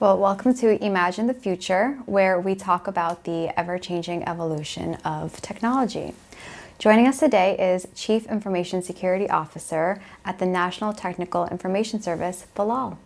[0.00, 5.42] Well, welcome to Imagine the Future, where we talk about the ever changing evolution of
[5.42, 6.14] technology.
[6.78, 12.96] Joining us today is Chief Information Security Officer at the National Technical Information Service, Bilal.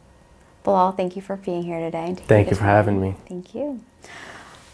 [0.64, 2.14] Bilal, thank you for being here today.
[2.26, 3.14] Thank you for having me.
[3.27, 3.80] Thank you.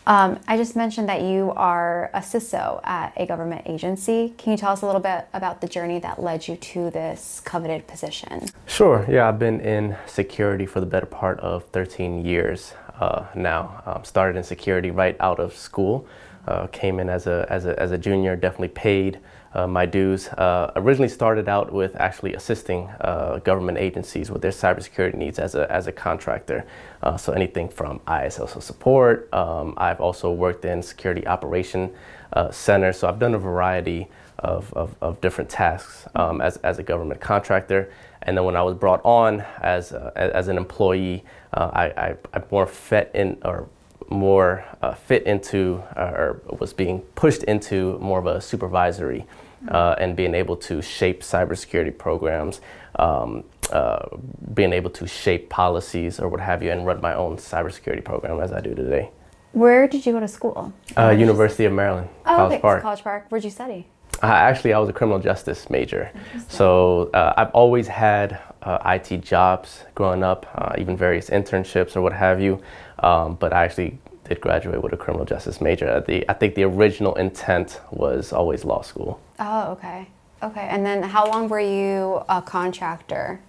[0.09, 4.33] Um, I just mentioned that you are a CISO at a government agency.
[4.39, 7.43] Can you tell us a little bit about the journey that led you to this
[7.45, 8.47] coveted position?
[8.67, 9.05] Sure.
[9.07, 13.83] Yeah, I've been in security for the better part of 13 years uh, now.
[13.85, 16.07] Um, started in security right out of school.
[16.47, 19.19] Uh, came in as a, as a, as a junior, definitely paid
[19.55, 20.29] uh, my dues.
[20.29, 25.55] Uh, originally started out with actually assisting uh, government agencies with their cybersecurity needs as
[25.55, 26.67] a, as a contractor.
[27.03, 29.33] Uh, so anything from ISL support.
[29.33, 31.93] Um, I've also worked in security operation
[32.33, 32.99] uh, centers.
[32.99, 37.21] So I've done a variety of, of, of different tasks um, as, as a government
[37.21, 37.93] contractor.
[38.23, 41.25] And then when I was brought on as, a, as an employee,
[41.55, 43.69] uh, I, I, I more fit in or
[44.11, 49.27] more uh, fit into uh, or was being pushed into more of a supervisory
[49.69, 52.61] uh, and being able to shape cybersecurity programs,
[52.97, 54.07] um, uh,
[54.55, 58.41] being able to shape policies or what have you, and run my own cybersecurity program
[58.41, 59.11] as I do today.
[59.53, 60.73] Where did you go to school?
[60.97, 62.63] Uh, University of Maryland, oh, College okay.
[62.63, 62.83] Park.
[62.83, 63.27] College Park.
[63.29, 63.87] Where'd you study?
[64.21, 66.11] actually, I was a criminal justice major.
[66.49, 72.41] So uh, I've always had IT jobs growing up, even various internships or what have
[72.41, 72.61] you.
[73.01, 76.03] Um, but I actually did graduate with a criminal justice major.
[76.07, 79.21] The, I think the original intent was always law school.
[79.39, 80.09] Oh, okay.
[80.43, 80.69] Okay.
[80.71, 83.41] And then how long were you a contractor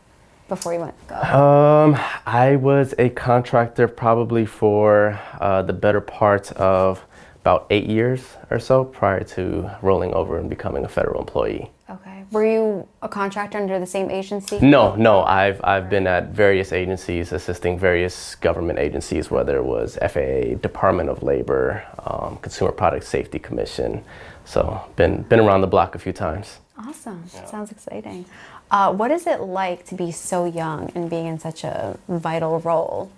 [0.47, 1.15] before you went go?
[1.15, 7.05] Um, I was a contractor probably for uh, the better part of
[7.41, 11.71] about eight years or so prior to rolling over and becoming a federal employee.
[11.89, 12.18] Okay.
[12.31, 14.59] Were you a contractor under the same agency?
[14.59, 15.23] No, no.
[15.23, 21.09] I've I've been at various agencies assisting various government agencies, whether it was FAA, Department
[21.09, 24.03] of Labor, um, Consumer Product Safety Commission.
[24.45, 26.59] So been been around the block a few times.
[26.77, 27.23] Awesome.
[27.33, 27.45] Yeah.
[27.45, 28.25] Sounds exciting.
[28.71, 32.59] Uh, what is it like to be so young and being in such a vital
[32.59, 33.11] role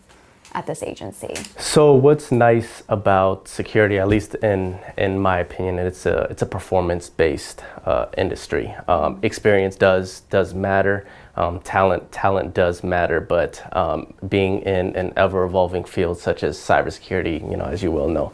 [0.54, 1.34] at this agency?
[1.58, 6.46] So what's nice about security, at least in in my opinion, it's a it's a
[6.46, 8.74] performance based uh, industry.
[8.88, 11.06] Um, experience does does matter.
[11.36, 16.58] Um, talent talent does matter, but um, being in an ever evolving field such as
[16.58, 18.34] cybersecurity, you know, as you well know,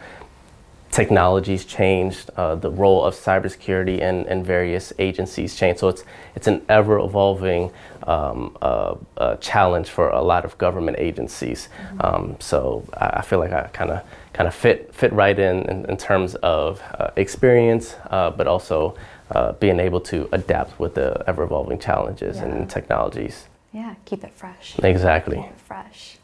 [0.91, 5.79] technologies changed, uh, the role of cybersecurity and, and various agencies changed.
[5.79, 6.03] So it's
[6.35, 7.71] it's an ever evolving
[8.03, 11.69] um, uh, uh, challenge for a lot of government agencies.
[11.77, 12.01] Mm-hmm.
[12.05, 14.01] Um, so I, I, feel like I kind of
[14.33, 18.95] kind of fit fit right in in, in terms of uh, experience, uh, but also
[19.31, 22.45] uh, being able to adapt with the ever evolving challenges yeah.
[22.45, 23.45] and technologies.
[23.73, 24.75] Yeah, keep it fresh.
[24.79, 25.37] Exactly.
[25.37, 26.17] Keep it fresh.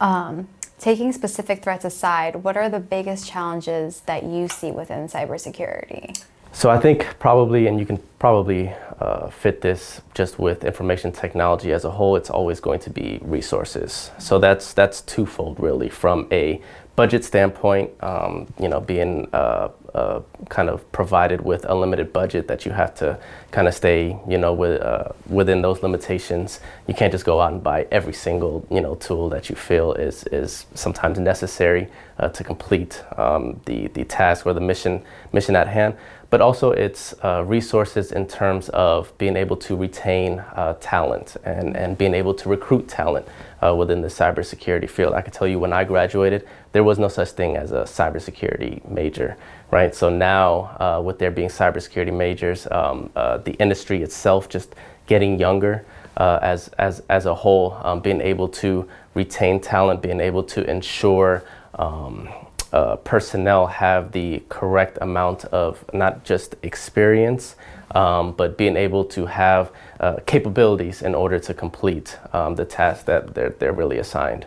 [0.00, 6.22] Um, taking specific threats aside, what are the biggest challenges that you see within cybersecurity?
[6.52, 11.72] So I think probably, and you can probably uh, fit this just with information technology
[11.72, 12.16] as a whole.
[12.16, 14.10] It's always going to be resources.
[14.18, 15.90] So that's that's twofold really.
[15.90, 16.62] From a
[16.96, 20.20] budget standpoint, um, you know, being uh, uh,
[20.50, 23.18] kind of provided with a limited budget that you have to
[23.50, 26.60] kind of stay, you know, with, uh, within those limitations.
[26.86, 29.94] You can't just go out and buy every single, you know, tool that you feel
[29.94, 35.02] is is sometimes necessary uh, to complete um, the the task or the mission
[35.32, 35.94] mission at hand
[36.30, 41.76] but also its uh, resources in terms of being able to retain uh, talent and,
[41.76, 43.26] and being able to recruit talent
[43.64, 45.14] uh, within the cybersecurity field.
[45.14, 48.86] I can tell you when I graduated, there was no such thing as a cybersecurity
[48.88, 49.36] major,
[49.70, 49.94] right?
[49.94, 54.74] So now, uh, with there being cybersecurity majors, um, uh, the industry itself just
[55.06, 55.84] getting younger
[56.16, 60.68] uh, as, as, as a whole, um, being able to retain talent, being able to
[60.70, 61.44] ensure
[61.74, 62.28] um,
[62.72, 67.56] uh, personnel have the correct amount of not just experience,
[67.92, 73.06] um, but being able to have uh, capabilities in order to complete um, the task
[73.06, 74.46] that they're, they're really assigned.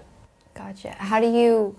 [0.53, 0.89] Gotcha.
[0.91, 1.75] How do you,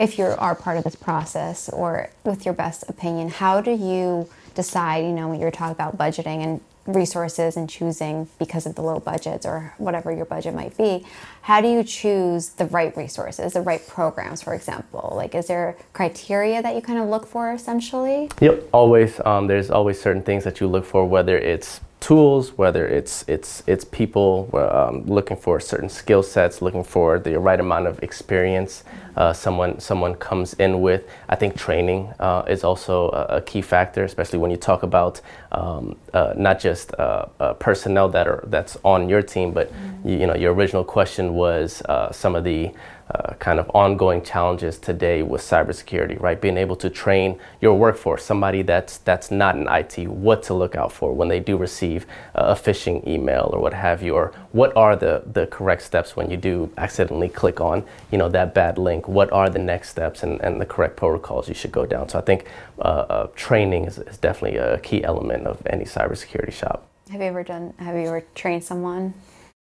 [0.00, 4.28] if you are part of this process or with your best opinion, how do you
[4.54, 8.80] decide, you know, when you're talking about budgeting and resources and choosing because of the
[8.80, 11.04] low budgets or whatever your budget might be
[11.42, 15.12] how do you choose the right resources the right programs for example?
[15.14, 18.30] Like is there criteria that you kind of look for essentially?
[18.40, 22.86] Yep always um, there's always certain things that you look for whether it's tools, whether
[22.86, 27.86] it's it's it's people um, looking for certain skill sets, looking for the right amount
[27.86, 28.84] of experience.
[29.16, 31.02] Uh, someone someone comes in with.
[31.28, 35.20] I think training uh, is also a, a, key factor, especially when you talk about
[35.52, 39.89] um, uh, not just uh, uh, personnel that are that's on your team, but mm-hmm.
[40.04, 42.72] You, you, know your original question was uh, some of the
[43.10, 46.40] uh, kind of ongoing challenges today with cybersecurity, right?
[46.40, 50.76] Being able to train your workforce, somebody that's that's not in IT, what to look
[50.76, 54.76] out for when they do receive a phishing email or what have you, or what
[54.76, 58.78] are the the correct steps when you do accidentally click on, you know, that bad
[58.78, 59.08] link.
[59.08, 62.08] What are the next steps and, and the correct protocols you should go down?
[62.08, 62.46] So I think
[62.78, 66.86] uh, uh, training is, is definitely a key element of any cybersecurity shop.
[67.10, 67.74] Have you ever done?
[67.78, 69.14] Have you ever trained someone?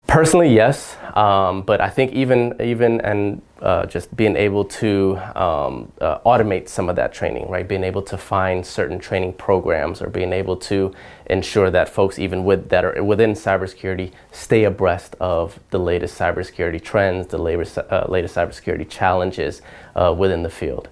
[0.06, 5.90] Personally, yes, um, but I think even even and uh, just being able to um,
[6.00, 7.66] uh, automate some of that training, right?
[7.66, 10.92] Being able to find certain training programs, or being able to
[11.30, 16.82] ensure that folks, even with that are within cybersecurity, stay abreast of the latest cybersecurity
[16.82, 19.62] trends, the latest uh, latest cybersecurity challenges
[19.96, 20.90] uh, within the field.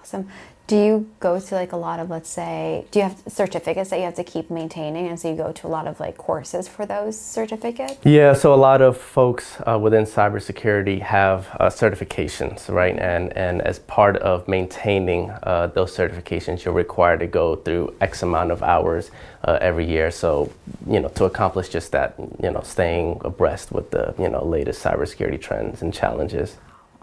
[0.00, 0.28] Awesome.
[0.66, 3.98] Do you go to like a lot of, let's say, do you have certificates that
[3.98, 5.08] you have to keep maintaining?
[5.08, 7.98] And so you go to a lot of like courses for those certificates?
[8.02, 12.98] Yeah, so a lot of folks uh, within cybersecurity have uh, certifications, right?
[12.98, 18.22] And, and as part of maintaining uh, those certifications, you're required to go through X
[18.22, 19.10] amount of hours
[19.44, 20.10] uh, every year.
[20.10, 20.50] So,
[20.88, 24.82] you know, to accomplish just that, you know, staying abreast with the, you know, latest
[24.82, 26.56] cybersecurity trends and challenges.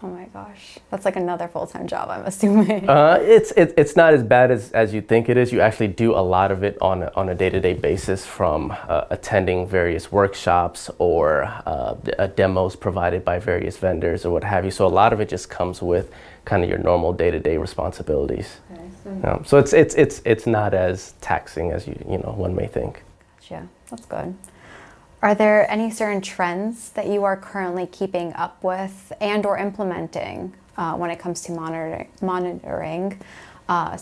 [0.04, 2.88] Oh my gosh, that's like another full time job, I'm assuming.
[2.88, 5.52] Uh, it's it, it's not as bad as, as you think it is.
[5.52, 8.26] You actually do a lot of it on a, on a day to day basis,
[8.26, 14.42] from uh, attending various workshops or uh, uh, demos provided by various vendors or what
[14.42, 14.72] have you.
[14.72, 16.12] So a lot of it just comes with
[16.44, 18.58] kind of your normal day to day responsibilities.
[18.72, 19.28] Okay, so.
[19.28, 22.66] Um, so it's it's it's it's not as taxing as you you know one may
[22.66, 23.04] think.
[23.40, 23.68] Gotcha.
[23.88, 24.34] That's good.
[25.22, 30.52] Are there any certain trends that you are currently keeping up with and or implementing
[30.76, 33.20] uh, when it comes to monitor- monitoring
[33.68, 33.96] uh,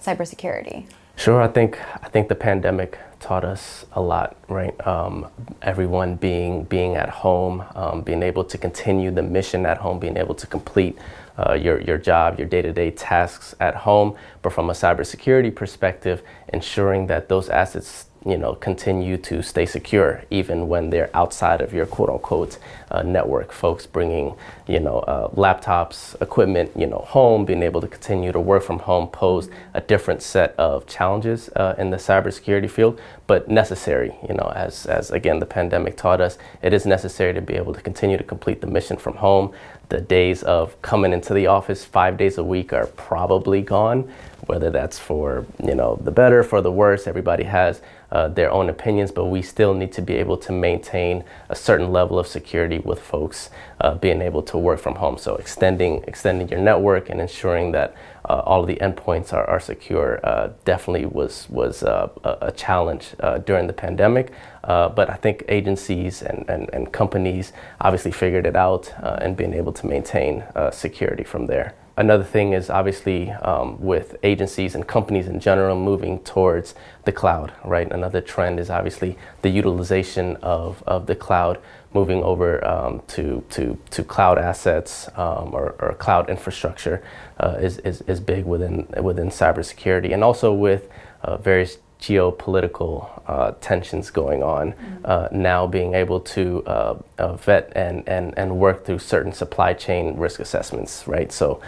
[0.00, 0.86] cybersecurity?
[1.16, 4.74] Sure, I think I think the pandemic taught us a lot, right?
[4.86, 5.26] Um,
[5.62, 10.16] everyone being being at home, um, being able to continue the mission at home, being
[10.16, 10.96] able to complete
[11.38, 15.54] uh, your your job, your day to day tasks at home, but from a cybersecurity
[15.54, 16.22] perspective,
[16.52, 21.72] ensuring that those assets you know, continue to stay secure even when they're outside of
[21.72, 22.58] your quote unquote
[22.90, 23.52] uh, network.
[23.52, 24.34] Folks bringing,
[24.66, 28.78] you know, uh, laptops, equipment, you know, home, being able to continue to work from
[28.78, 34.34] home pose a different set of challenges uh, in the cybersecurity field, but necessary, you
[34.34, 37.80] know, as, as again the pandemic taught us, it is necessary to be able to
[37.80, 39.52] continue to complete the mission from home.
[39.88, 44.10] The days of coming into the office five days a week are probably gone
[44.46, 47.06] whether that's for you know the better, for the worse.
[47.06, 47.80] Everybody has
[48.12, 51.90] uh, their own opinions, but we still need to be able to maintain a certain
[51.90, 53.48] level of security with folks
[53.80, 55.16] uh, being able to work from home.
[55.16, 57.94] So extending extending your network and ensuring that
[58.28, 62.08] uh, all of the endpoints are, are secure uh, definitely was was uh,
[62.42, 64.30] a challenge uh, during the pandemic.
[64.62, 68.92] but I think agencies and, and, and, companies obviously figured it out
[69.22, 71.74] and being able to maintain security from there.
[71.96, 76.74] Another thing is obviously um, with agencies and companies in general moving towards
[77.04, 77.90] the cloud, right?
[77.92, 81.58] Another trend is obviously the utilization of, of the cloud
[81.92, 87.02] moving over um, to, to, to cloud assets um, or, or cloud infrastructure
[87.40, 90.88] uh, is, is, is big within, within cybersecurity and also with
[91.22, 94.96] uh, various geopolitical uh, tensions going on, mm-hmm.
[95.04, 99.72] uh, now being able to uh, uh, vet and, and, and work through certain supply
[99.72, 101.30] chain risk assessments, right?
[101.30, 101.62] So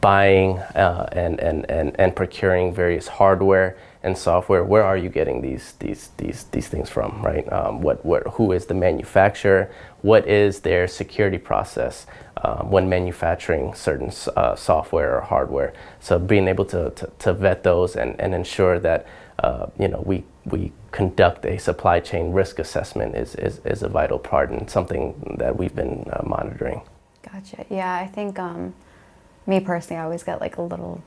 [0.00, 5.42] buying uh, and, and, and, and procuring various hardware and software, where are you getting
[5.42, 7.50] these, these, these, these things from, right?
[7.52, 9.70] Um, what, what, who is the manufacturer?
[10.00, 12.06] What is their security process
[12.42, 15.74] um, when manufacturing certain software or hardware?
[16.00, 19.06] So being able to, to, to vet those and, and ensure that
[19.38, 23.88] uh, you know, we, we conduct a supply chain risk assessment is, is, is a
[23.88, 26.82] vital part and something that we've been uh, monitoring.
[27.22, 27.64] Gotcha.
[27.68, 28.74] Yeah, I think um,
[29.46, 31.02] me personally, I always get like a little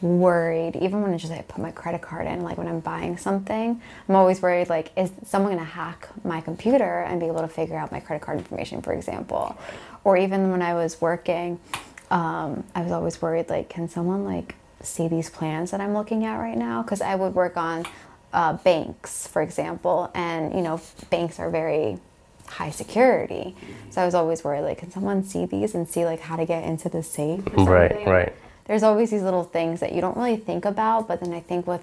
[0.00, 3.16] worried, even when I just like put my credit card in, like when I'm buying
[3.16, 7.48] something, I'm always worried like, is someone gonna hack my computer and be able to
[7.48, 9.56] figure out my credit card information, for example?
[10.02, 11.60] Or even when I was working,
[12.10, 16.24] um, I was always worried like, can someone like see these plans that I'm looking
[16.24, 17.84] at right now because I would work on
[18.32, 21.98] uh, banks, for example, and you know banks are very
[22.46, 23.56] high security.
[23.90, 26.44] So I was always worried, like, can someone see these and see like how to
[26.44, 27.42] get into the safe?
[27.56, 28.32] Right, right.
[28.66, 31.66] There's always these little things that you don't really think about, but then I think
[31.66, 31.82] with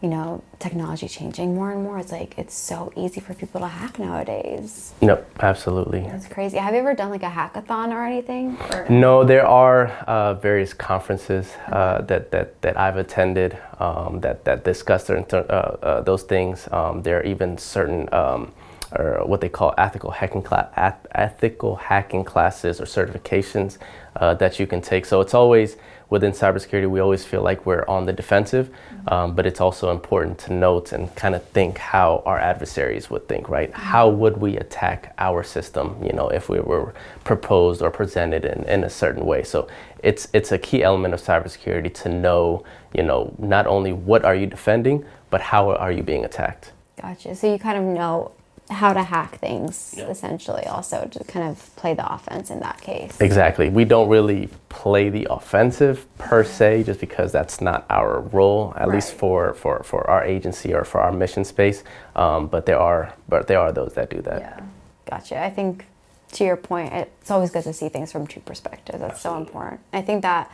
[0.00, 1.98] you know, technology changing more and more.
[1.98, 4.92] It's like it's so easy for people to hack nowadays.
[5.00, 6.02] No, absolutely.
[6.02, 6.56] That's crazy.
[6.56, 8.56] Have you ever done like a hackathon or anything?
[8.72, 8.86] Or?
[8.88, 14.64] No, there are uh, various conferences uh, that, that, that I've attended um, that, that
[14.64, 16.68] discuss uh, uh, those things.
[16.70, 18.52] Um, there are even certain um,
[18.96, 23.78] or what they call ethical hacking cla- ethical hacking classes or certifications
[24.16, 25.04] uh, that you can take.
[25.04, 25.76] So it's always
[26.10, 28.70] within cybersecurity, we always feel like we're on the defensive,
[29.08, 33.28] um, but it's also important to note and kind of think how our adversaries would
[33.28, 33.72] think, right?
[33.74, 38.64] How would we attack our system, you know, if we were proposed or presented in,
[38.64, 39.42] in a certain way?
[39.42, 39.68] So
[40.02, 42.64] it's it's a key element of cybersecurity to know,
[42.94, 46.72] you know, not only what are you defending, but how are you being attacked.
[47.00, 47.34] Gotcha.
[47.34, 48.32] So you kind of know
[48.70, 50.08] how to hack things yeah.
[50.08, 53.18] essentially also to kind of play the offense in that case.
[53.20, 53.70] Exactly.
[53.70, 58.88] We don't really play the offensive per se just because that's not our role at
[58.88, 58.96] right.
[58.96, 61.82] least for, for, for our agency or for our mission space.
[62.14, 64.40] Um, but there are but there are those that do that.
[64.40, 64.60] Yeah.
[65.06, 65.42] Gotcha.
[65.42, 65.86] I think
[66.32, 68.98] to your point it's always good to see things from two perspectives.
[69.00, 69.44] That's Absolutely.
[69.44, 69.80] so important.
[69.92, 70.50] I think that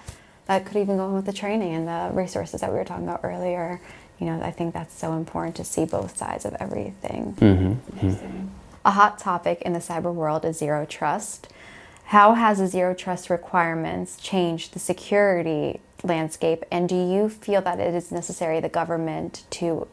[0.46, 3.20] that could even go with the training and the resources that we were talking about
[3.24, 3.80] earlier
[4.18, 7.36] you know, I think that's so important to see both sides of everything.
[7.38, 8.06] Mm-hmm.
[8.06, 8.46] Mm-hmm.
[8.84, 11.48] A hot topic in the cyber world is zero trust.
[12.06, 17.80] How has the zero trust requirements changed the security landscape, and do you feel that
[17.80, 19.88] it is necessary the government to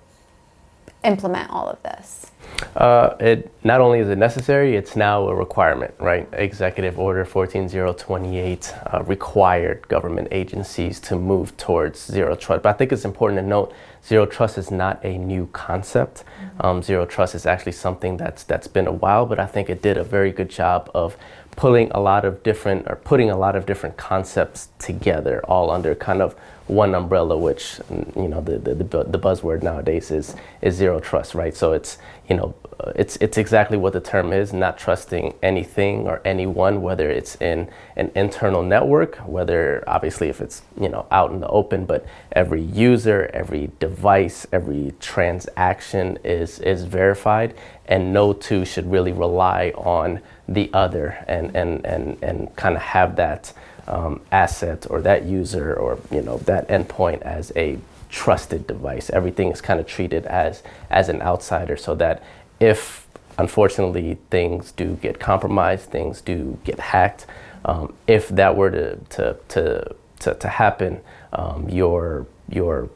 [1.04, 2.32] implement all of this?
[2.76, 6.28] Uh, it not only is it necessary, it's now a requirement, right?
[6.34, 12.64] Executive Order 14028 uh, required government agencies to move towards zero trust.
[12.64, 13.74] But I think it's important to note
[14.06, 16.24] zero trust is not a new concept.
[16.24, 16.66] Mm-hmm.
[16.66, 19.82] Um, zero trust is actually something that's that's been a while, but I think it
[19.82, 21.18] did a very good job of
[21.56, 25.94] pulling a lot of different or putting a lot of different concepts together all under
[25.96, 26.36] kind of
[26.68, 27.82] one umbrella which
[28.16, 31.56] you know the, the, the, buzzword nowadays is is zero trust right?
[31.56, 31.98] So it's
[32.30, 32.56] you know
[32.96, 37.70] it's it's exactly what the term is not trusting anything or anyone whether it's in
[37.96, 42.62] an internal network whether obviously if it's you know out in the open but every
[42.62, 47.54] user every device every transaction is is verified
[47.92, 52.82] and no two should really rely on the other and and and, and kind of
[52.82, 53.54] have that
[53.88, 57.78] um, asset or that user or you know that endpoint as a
[58.10, 59.10] trusted device.
[59.10, 62.24] Everything is kind of treated as as an outsider, so that
[62.60, 63.08] if
[63.38, 67.26] unfortunately things do get compromised, things do get hacked.
[67.66, 71.02] Um, if that were to to to to, to happen,
[71.34, 72.90] um, your your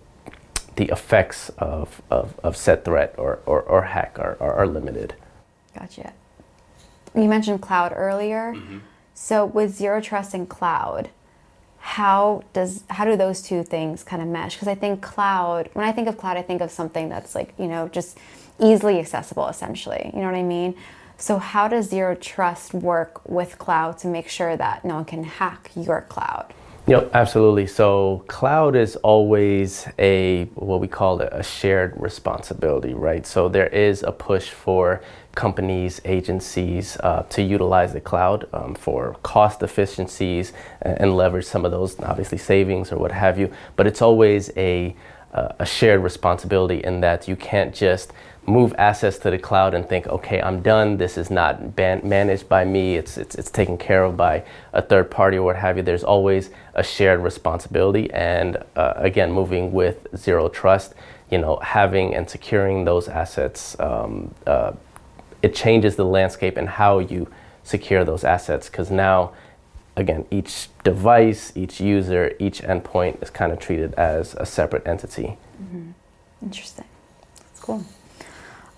[0.75, 5.15] the effects of, of, of said threat or, or, or hack are, are, are limited.
[5.77, 6.13] Gotcha.
[7.13, 8.53] You mentioned cloud earlier.
[8.55, 8.79] Mm-hmm.
[9.13, 11.09] So with zero trust and cloud,
[11.79, 14.55] how does how do those two things kind of mesh?
[14.55, 17.53] Because I think cloud, when I think of cloud, I think of something that's like
[17.59, 18.17] you know just
[18.59, 20.09] easily accessible, essentially.
[20.13, 20.75] You know what I mean?
[21.17, 25.23] So how does zero trust work with cloud to make sure that no one can
[25.23, 26.53] hack your cloud?
[26.87, 27.65] Yep, absolutely.
[27.65, 33.25] So cloud is always a what we call it a shared responsibility, right?
[33.25, 35.01] So there is a push for
[35.33, 41.65] companies, agencies uh, to utilize the cloud um, for cost efficiencies and, and, leverage some
[41.65, 43.51] of those obviously savings or what have you.
[43.75, 44.95] But it's always a
[45.59, 48.13] a shared responsibility in that you can't just
[48.47, 50.97] move assets to the cloud and think, okay, I'm done.
[50.97, 52.95] This is not ban- managed by me.
[52.95, 55.83] It's, it's, it's taken care of by a third party or what have you.
[55.83, 58.11] There's always a shared responsibility.
[58.13, 60.93] And uh, again, moving with zero trust,
[61.31, 64.73] you know, having and securing those assets, um, uh,
[65.41, 67.27] it changes the landscape and how you
[67.63, 68.69] secure those assets.
[68.69, 69.33] Because now,
[69.95, 75.37] again, each device, each user, each endpoint is kind of treated as a separate entity.
[75.61, 75.91] Mm-hmm.
[76.43, 76.85] Interesting.
[77.37, 77.83] That's cool.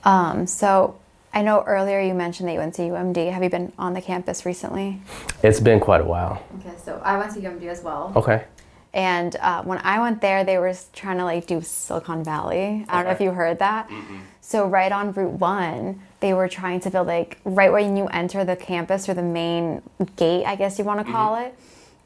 [0.08, 0.98] Um, so
[1.34, 3.32] I know earlier you mentioned that you went to UMD.
[3.32, 5.02] Have you been on the campus recently?
[5.44, 6.42] It's been quite a while.
[6.60, 8.14] Okay, so I went to UMD as well.
[8.16, 8.46] Okay.
[8.94, 12.86] And uh, when I went there, they were trying to like do Silicon Valley.
[12.88, 13.90] I don't know if you heard that.
[13.90, 18.08] mm So right on Route One, they were trying to build like right when you
[18.08, 19.82] enter the campus or the main
[20.16, 21.14] gate, I guess you want to mm-hmm.
[21.14, 21.48] call mm-hmm.
[21.48, 21.60] it.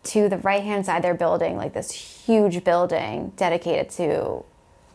[0.03, 4.43] To the right hand side, they're building like this huge building dedicated to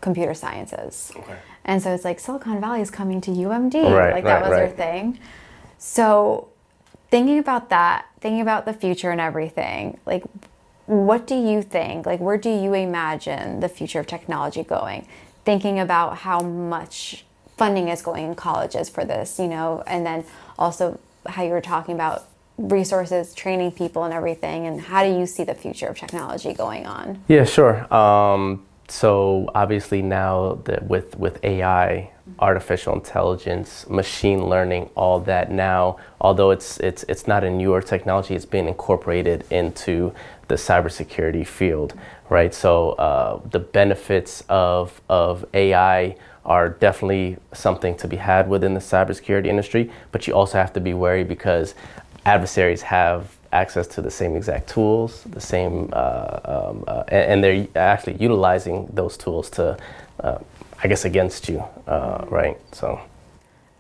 [0.01, 1.13] computer sciences.
[1.17, 1.37] Okay.
[1.65, 3.75] And so it's like Silicon Valley is coming to UMD.
[3.75, 4.77] Right, like that right, was right.
[4.77, 5.19] their thing.
[5.79, 6.49] So
[7.11, 10.25] thinking about that, thinking about the future and everything, like
[10.87, 12.07] what do you think?
[12.07, 15.07] Like where do you imagine the future of technology going?
[15.45, 17.25] Thinking about how much
[17.57, 20.25] funding is going in colleges for this, you know, and then
[20.59, 24.67] also how you were talking about resources, training people, and everything.
[24.67, 27.23] And how do you see the future of technology going on?
[27.29, 27.93] Yeah, sure.
[27.93, 35.97] Um, so obviously now that with with AI, artificial intelligence, machine learning, all that now,
[36.21, 40.13] although it's it's it's not a newer technology, it's being incorporated into
[40.49, 41.95] the cybersecurity field,
[42.29, 42.55] right?
[42.55, 48.81] So uh, the benefits of of AI are definitely something to be had within the
[48.81, 51.75] cybersecurity industry, but you also have to be wary because
[52.25, 57.45] adversaries have access to the same exact tools, the same, uh, um, uh, and, and,
[57.45, 59.77] they're actually utilizing those tools to,
[60.21, 60.39] uh,
[60.83, 62.59] I guess, against you, uh, right?
[62.73, 63.01] So.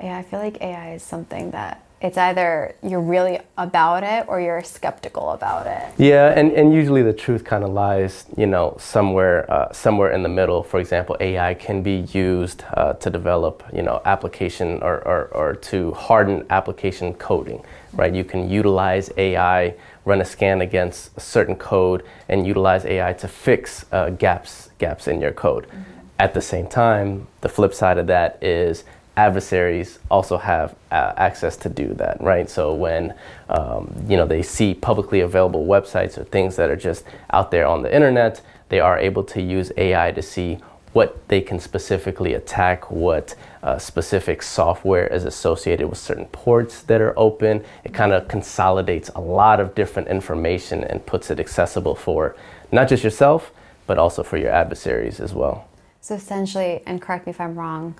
[0.00, 4.38] Yeah, I feel like AI is something that it's either you're really about it or
[4.38, 5.94] you're skeptical about it.
[5.96, 10.22] Yeah, and, and usually the truth kind of lies, you know, somewhere uh, somewhere in
[10.22, 10.62] the middle.
[10.62, 15.54] For example, AI can be used uh, to develop, you know, application or, or, or
[15.54, 18.12] to harden application coding, right?
[18.12, 19.74] You can utilize AI,
[20.04, 25.08] run a scan against a certain code, and utilize AI to fix uh, gaps gaps
[25.08, 25.66] in your code.
[25.66, 25.92] Mm-hmm.
[26.18, 28.84] At the same time, the flip side of that is
[29.16, 32.48] adversaries also have uh, access to do that, right?
[32.50, 33.14] So when
[33.48, 37.66] um, you know they see publicly available websites or things that are just out there
[37.66, 40.58] on the internet, they are able to use AI to see
[40.92, 47.02] what they can specifically attack, what uh, specific software is associated with certain ports that
[47.02, 47.62] are open.
[47.84, 52.34] It kind of consolidates a lot of different information and puts it accessible for
[52.72, 53.52] not just yourself,
[53.86, 55.68] but also for your adversaries as well.
[56.00, 57.94] So essentially, and correct me if I'm wrong,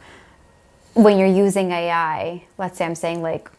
[0.97, 3.51] when you're using AI, let's say I'm saying like,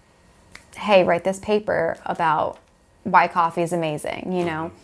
[0.75, 2.57] hey, write this paper about
[3.03, 4.75] why coffee is amazing, you know, mm-hmm.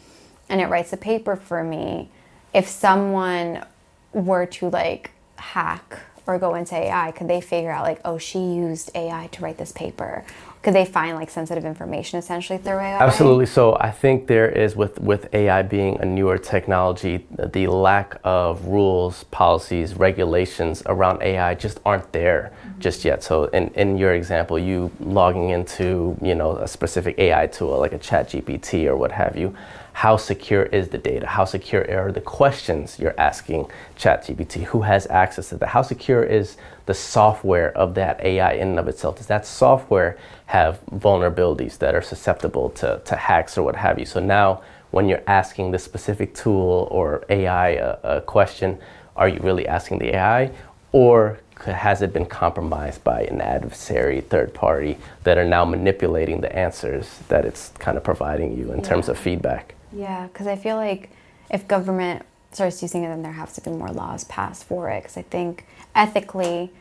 [0.50, 2.12] and it writes a paper for me.
[2.54, 3.66] If someone
[4.14, 8.38] were to like hack or go into AI, could they figure out like, oh, she
[8.38, 10.24] used AI to write this paper?
[10.64, 12.98] Could they find like sensitive information essentially through AI?
[12.98, 13.46] Absolutely.
[13.46, 18.66] So I think there is with with AI being a newer technology, the lack of
[18.66, 22.80] rules, policies, regulations around AI just aren't there mm-hmm.
[22.80, 23.24] just yet.
[23.24, 27.92] So in, in your example, you logging into you know a specific AI tool like
[27.92, 29.54] a Chat GPT or what have you
[29.94, 31.28] how secure is the data?
[31.28, 34.64] How secure are the questions you're asking ChatGPT?
[34.66, 35.70] Who has access to that?
[35.70, 36.58] How secure is
[36.88, 39.18] the software of that AI in and of itself?
[39.18, 44.06] Does that software have vulnerabilities that are susceptible to, to hacks or what have you?
[44.06, 48.80] So now, when you're asking the specific tool or AI a, a question,
[49.16, 50.52] are you really asking the AI
[50.92, 56.54] or has it been compromised by an adversary third party that are now manipulating the
[56.54, 58.86] answers that it's kind of providing you in yeah.
[58.86, 61.10] terms of feedback yeah, because I feel like
[61.50, 65.04] if government starts using it, then there has to be more laws passed for it.
[65.04, 66.72] Because I think ethically,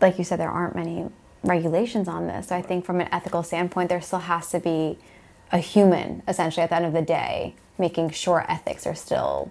[0.00, 1.08] like you said, there aren't many
[1.42, 2.48] regulations on this.
[2.48, 4.98] So I think from an ethical standpoint, there still has to be
[5.52, 9.50] a human, essentially, at the end of the day, making sure ethics are still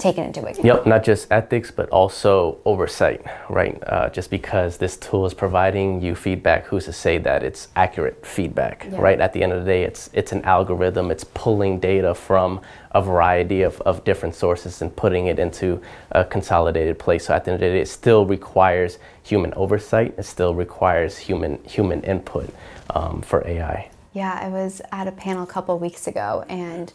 [0.00, 0.64] taken into account.
[0.64, 3.80] Yep, not just ethics, but also oversight, right?
[3.86, 8.24] Uh, just because this tool is providing you feedback, who's to say that it's accurate
[8.26, 8.98] feedback, yeah.
[8.98, 9.20] right?
[9.20, 11.10] At the end of the day, it's it's an algorithm.
[11.10, 12.60] It's pulling data from
[12.92, 17.26] a variety of, of different sources and putting it into a consolidated place.
[17.26, 20.14] So at the end of the day, it still requires human oversight.
[20.18, 22.52] It still requires human human input
[22.94, 23.90] um, for AI.
[24.12, 26.92] Yeah, I was at a panel a couple weeks ago and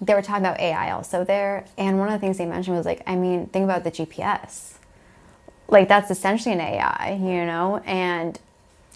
[0.00, 1.66] they were talking about AI also there.
[1.76, 4.74] And one of the things they mentioned was like, I mean, think about the GPS.
[5.68, 7.82] Like, that's essentially an AI, you know?
[7.84, 8.38] And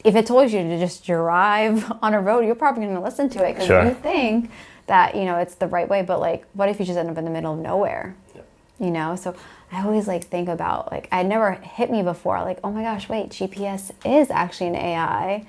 [0.05, 3.29] if it told you to just drive on a road, you're probably going to listen
[3.31, 3.85] to it because sure.
[3.85, 4.51] you think
[4.87, 6.03] that, you know, it's the right way.
[6.03, 8.17] But like, what if you just end up in the middle of nowhere?
[8.35, 8.49] Yep.
[8.81, 9.17] You know?
[9.17, 9.37] So
[9.71, 13.09] I always like think about, like, it never hit me before, like, oh my gosh,
[13.09, 15.47] wait, GPS is actually an AI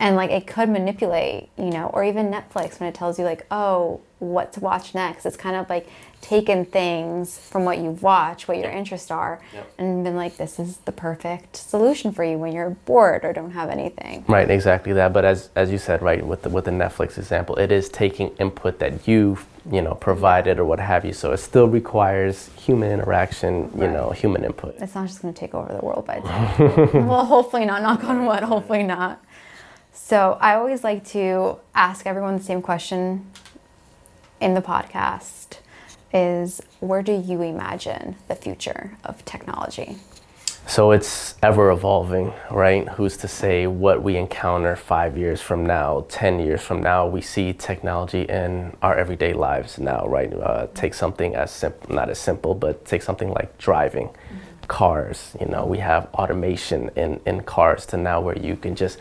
[0.00, 3.46] and like it could manipulate you know or even netflix when it tells you like
[3.50, 5.26] oh what to watch next.
[5.26, 5.88] It's kind of like
[6.20, 9.72] taken things from what you've watched what your interests are yep.
[9.78, 13.52] and been like this is the perfect solution for you when you're bored or don't
[13.52, 14.24] have anything.
[14.26, 17.54] Right exactly that but as as you said right with the with the netflix example
[17.54, 21.36] it is taking input that you've you know provided or what have you so it
[21.36, 23.92] still requires human interaction you right.
[23.92, 24.74] know human input.
[24.80, 26.58] It's not just going to take over the world by itself
[26.94, 29.22] well hopefully not knock on wood hopefully not
[29.98, 33.26] so I always like to ask everyone the same question
[34.40, 35.58] in the podcast
[36.14, 39.96] is where do you imagine the future of technology?
[40.66, 42.88] So it's ever evolving, right?
[42.90, 47.06] Who's to say what we encounter five years from now, 10 years from now?
[47.06, 50.32] We see technology in our everyday lives now, right?
[50.32, 54.08] Uh, take something as simple, not as simple, but take something like driving.
[54.08, 54.66] Mm-hmm.
[54.68, 58.98] Cars, you know, we have automation in, in cars to now where you can just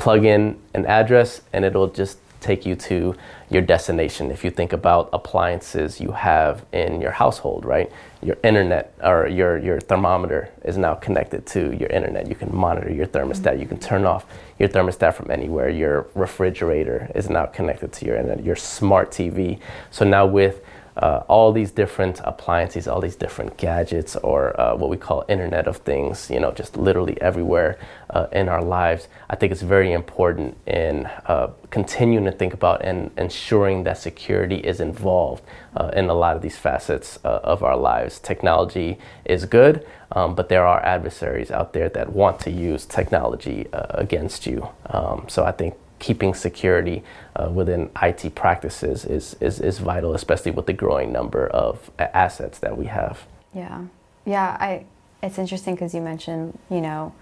[0.00, 3.14] plug in an address and it'll just take you to
[3.50, 4.30] your destination.
[4.30, 7.92] If you think about appliances you have in your household, right?
[8.22, 12.28] Your internet or your, your thermometer is now connected to your internet.
[12.28, 13.60] You can monitor your thermostat.
[13.60, 14.24] You can turn off
[14.58, 15.68] your thermostat from anywhere.
[15.68, 19.60] Your refrigerator is now connected to your internet, your smart TV.
[19.90, 20.62] So now with
[20.96, 25.66] uh, all these different appliances, all these different gadgets, or uh, what we call Internet
[25.66, 27.78] of Things, you know, just literally everywhere
[28.10, 29.08] uh, in our lives.
[29.28, 34.56] I think it's very important in uh, continuing to think about and ensuring that security
[34.56, 35.42] is involved
[35.76, 38.18] uh, in a lot of these facets uh, of our lives.
[38.18, 43.66] Technology is good, um, but there are adversaries out there that want to use technology
[43.72, 44.68] against you.
[44.86, 47.04] Um, so I think keeping security
[47.36, 52.58] uh, within IT practices is, is, is vital, especially with the growing number of assets
[52.58, 53.26] that we have.
[53.54, 53.84] Yeah.
[54.24, 54.56] Yeah.
[54.58, 54.86] I,
[55.22, 57.14] it's interesting because you mentioned, you know,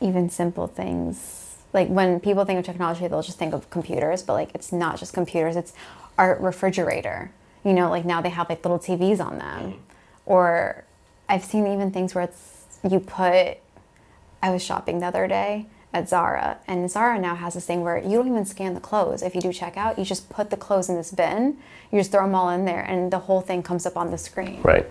[0.00, 1.56] even simple things.
[1.72, 4.98] Like when people think of technology, they'll just think of computers, but like it's not
[4.98, 5.72] just computers, it's
[6.16, 7.32] our refrigerator.
[7.64, 9.82] You know, like now they have like little TVs on them.
[10.26, 10.84] Or
[11.28, 13.58] I've seen even things where it's you put
[14.42, 17.98] I was shopping the other day at Zara, and Zara now has this thing where
[17.98, 19.22] you don't even scan the clothes.
[19.22, 21.58] If you do checkout, you just put the clothes in this bin,
[21.90, 24.18] you just throw them all in there, and the whole thing comes up on the
[24.18, 24.62] screen.
[24.62, 24.86] Right.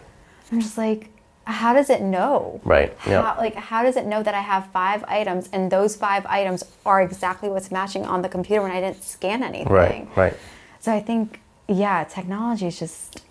[0.51, 1.09] I'm just like,
[1.45, 2.61] how does it know?
[2.63, 2.95] Right.
[3.07, 3.23] Yeah.
[3.23, 6.63] How, like, how does it know that I have five items and those five items
[6.85, 9.73] are exactly what's matching on the computer when I didn't scan anything?
[9.73, 10.07] Right.
[10.15, 10.37] Right.
[10.79, 13.23] So I think, yeah, technology is just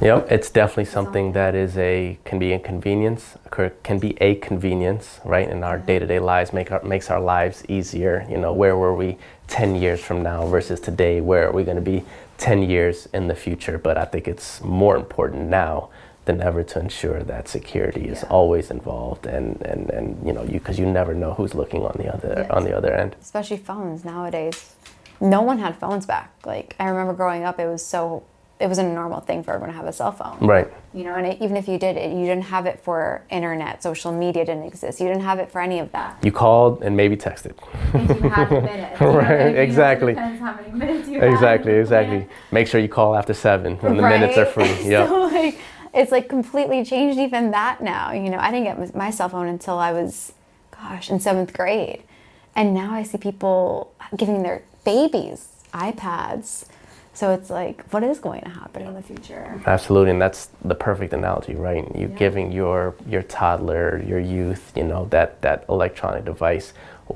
[0.00, 3.36] Yep, it's definitely something that is a can be inconvenience,
[3.82, 5.48] can be a convenience, right?
[5.48, 5.86] In our mm-hmm.
[5.86, 8.24] day-to-day lives, make our makes our lives easier.
[8.30, 11.20] You know, where were we ten years from now versus today?
[11.20, 12.04] Where are we going to be
[12.36, 13.76] ten years in the future?
[13.76, 15.90] But I think it's more important now
[16.26, 18.28] than ever to ensure that security is yeah.
[18.28, 21.96] always involved, and and and you know, you because you never know who's looking on
[21.98, 22.50] the other yes.
[22.50, 23.16] on the other end.
[23.20, 24.76] Especially phones nowadays.
[25.20, 26.32] No one had phones back.
[26.46, 28.22] Like I remember growing up, it was so
[28.60, 30.38] it wasn't a normal thing for everyone to have a cell phone.
[30.40, 30.68] Right.
[30.92, 33.82] You know, and it, even if you did it, you didn't have it for internet,
[33.82, 35.00] social media didn't exist.
[35.00, 36.18] You didn't have it for any of that.
[36.24, 37.54] You called and maybe texted.
[37.94, 39.00] And you had minutes.
[39.00, 39.56] right.
[39.56, 40.14] exactly.
[40.14, 41.72] depends how many minutes you Exactly.
[41.72, 42.26] Exactly.
[42.50, 44.18] Make sure you call after seven when the right?
[44.18, 44.90] minutes are free.
[44.90, 45.06] Yeah.
[45.08, 45.58] so like,
[45.94, 48.12] it's like completely changed even that now.
[48.12, 50.32] You know, I didn't get my cell phone until I was,
[50.72, 52.02] gosh, in seventh grade,
[52.56, 56.66] and now I see people giving their babies iPads
[57.18, 59.60] so it's like, what is going to happen in the future?
[59.66, 61.84] Absolutely, and that's the perfect analogy, right?
[61.96, 62.14] You Yeah.
[62.24, 66.72] giving your your toddler, your youth, you know, that that electronic device.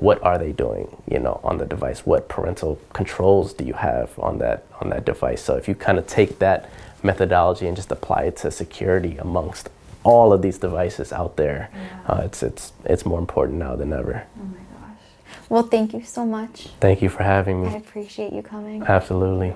[0.07, 1.99] What are they doing, you know, on the device?
[2.05, 5.41] What parental controls do you have on that on that device?
[5.41, 6.59] So if you kind of take that
[7.03, 9.69] methodology and just apply it to security amongst
[10.03, 12.13] all of these devices out there, Yeah.
[12.13, 14.15] uh, it's it's it's more important now than ever.
[14.41, 15.03] Oh my gosh.
[15.49, 16.55] Well, thank you so much.
[16.81, 17.67] Thank you for having me.
[17.69, 18.83] I appreciate you coming.
[18.97, 19.53] Absolutely.